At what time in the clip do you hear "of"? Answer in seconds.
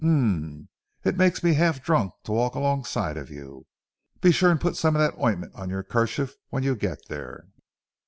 3.17-3.29, 4.95-4.99